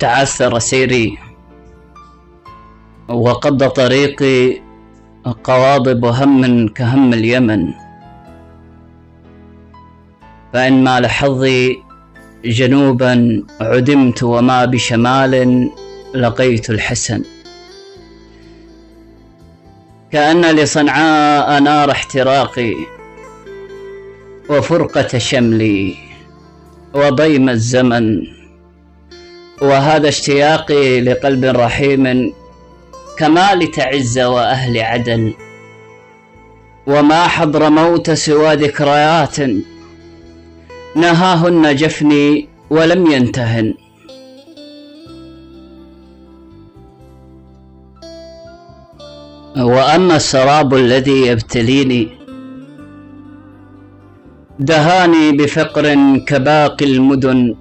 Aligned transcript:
تعثر 0.00 0.58
سيري 0.58 1.18
وقض 3.08 3.68
طريقي 3.68 4.60
قواضب 5.44 6.04
هم 6.04 6.68
كهم 6.68 7.12
اليمن. 7.12 7.72
فإن 10.52 10.84
مال 10.84 11.06
حظي 11.06 11.82
جنوبا 12.44 13.42
عدمت 13.60 14.22
وما 14.22 14.64
بشمال 14.64 15.70
لقيت 16.14 16.70
الحسن. 16.70 17.24
كأن 20.12 20.40
لصنعاء 20.56 21.60
نار 21.60 21.90
احتراقي 21.90 22.74
وفرقة 24.50 25.18
شملي 25.18 25.94
وضيم 26.94 27.48
الزمن. 27.48 28.37
وهذا 29.62 30.08
اشتياقي 30.08 31.00
لقلب 31.00 31.44
رحيم 31.44 32.32
كما 33.18 33.54
لتعز 33.54 34.18
وأهل 34.18 34.78
عدن 34.78 35.32
وما 36.86 37.22
حضر 37.26 37.70
موت 37.70 38.10
سوى 38.10 38.54
ذكريات 38.54 39.36
نهاهن 40.96 41.76
جفني 41.76 42.48
ولم 42.70 43.06
ينتهن. 43.10 43.74
وأما 49.56 50.16
السراب 50.16 50.74
الذي 50.74 51.26
يبتليني 51.26 52.08
دهاني 54.58 55.32
بفقر 55.32 55.94
كباقي 56.26 56.84
المدن 56.84 57.54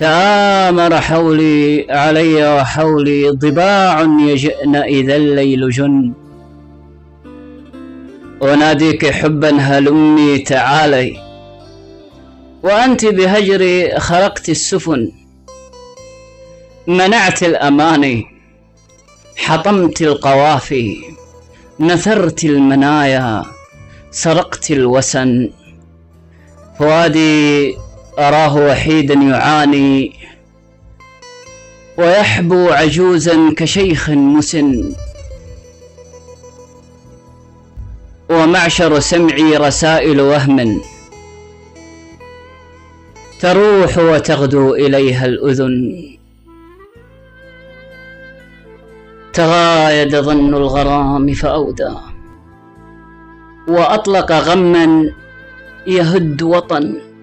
تآمر 0.00 1.00
حولي 1.00 1.86
علي 1.90 2.56
وحولي 2.56 3.30
ضباع 3.30 4.00
يجئن 4.02 4.76
إذا 4.76 5.16
الليل 5.16 5.70
جن. 5.70 6.12
أناديك 8.42 9.10
حبا 9.10 9.58
هلمي 9.60 10.38
تعالي. 10.38 11.16
وأنت 12.62 13.06
بهجري 13.06 13.98
خرقت 13.98 14.48
السفن. 14.48 15.12
منعت 16.86 17.42
الأماني. 17.42 18.24
حطمت 19.36 20.02
القوافي. 20.02 20.96
نثرت 21.80 22.44
المنايا. 22.44 23.44
سرقت 24.10 24.70
الوسن. 24.70 25.50
فؤادي 26.78 27.74
أراه 28.18 28.56
وحيدا 28.56 29.14
يعاني 29.14 30.12
ويحبو 31.98 32.68
عجوزا 32.68 33.54
كشيخ 33.56 34.10
مسن. 34.10 34.94
ومعشر 38.30 39.00
سمعي 39.00 39.56
رسائل 39.56 40.20
وهم. 40.20 40.80
تروح 43.40 43.98
وتغدو 43.98 44.74
إليها 44.74 45.26
الأذن. 45.26 46.08
تغايد 49.32 50.16
ظن 50.16 50.54
الغرام 50.54 51.32
فأودى. 51.32 51.94
وأطلق 53.68 54.32
غما 54.32 55.12
يهد 55.86 56.42
وطن. 56.42 57.13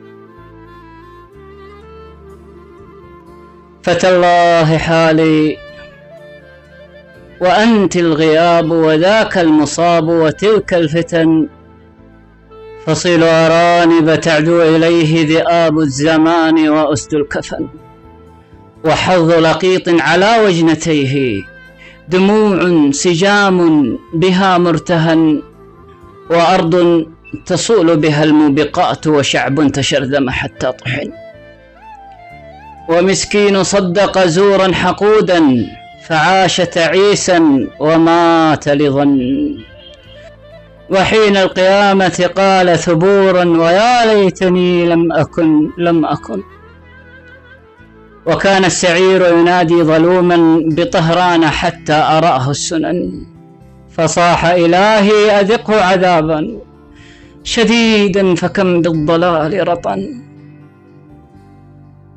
فتالله 3.83 4.77
حالي. 4.77 5.57
وأنت 7.41 7.95
الغياب 7.95 8.71
وذاك 8.71 9.37
المصاب 9.37 10.07
وتلك 10.07 10.73
الفتن. 10.73 11.47
فصيل 12.85 13.23
أرانب 13.23 14.19
تعدو 14.19 14.61
إليه 14.61 15.27
ذئاب 15.27 15.79
الزمان 15.79 16.69
وأسد 16.69 17.13
الكفن. 17.13 17.67
وحظ 18.85 19.31
لقيط 19.31 19.89
على 19.89 20.39
وجنتيه. 20.45 21.41
دموع 22.09 22.91
سجام 22.91 23.59
بها 24.13 24.57
مرتهن. 24.57 25.41
وأرض 26.29 27.05
تصول 27.45 27.97
بها 27.97 28.23
الموبقات 28.23 29.07
وشعب 29.07 29.71
تشرذم 29.71 30.29
حتى 30.29 30.71
طحن. 30.71 31.20
ومسكين 32.89 33.63
صدق 33.63 34.25
زورا 34.25 34.73
حقودا 34.73 35.65
فعاش 36.07 36.57
تعيسا 36.57 37.67
ومات 37.79 38.69
لظن. 38.69 39.19
وحين 40.89 41.37
القيامة 41.37 42.29
قال 42.37 42.77
ثبورا 42.77 43.43
ويا 43.45 44.13
ليتني 44.13 44.85
لم 44.85 45.11
أكن 45.11 45.69
لم 45.77 46.05
أكن. 46.05 46.43
وكان 48.25 48.65
السعير 48.65 49.27
ينادي 49.27 49.83
ظلوما 49.83 50.61
بطهران 50.65 51.45
حتى 51.45 51.93
أراه 51.93 52.51
السنن. 52.51 53.25
فصاح 53.89 54.45
إلهي 54.45 55.39
أذقه 55.39 55.83
عذابا 55.83 56.57
شديدا 57.43 58.35
فكم 58.35 58.81
بالضلال 58.81 59.67
رطن. 59.67 60.30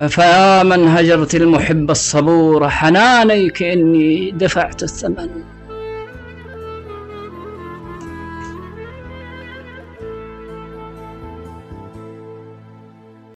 فيا 0.09 0.63
من 0.63 0.89
هجرت 0.89 1.35
المحب 1.35 1.91
الصبور 1.91 2.69
حنانيك 2.69 3.63
إني 3.63 4.31
دفعت 4.31 4.83
الثمن. 4.83 5.54